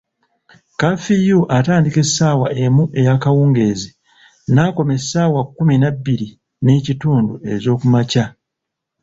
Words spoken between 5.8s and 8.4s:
na bbiri n'ekitundu ezookumakya.